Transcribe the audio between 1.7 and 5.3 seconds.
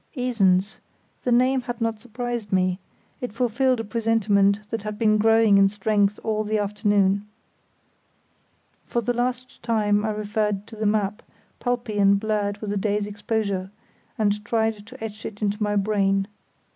not surprised me; it fulfilled a presentiment that had been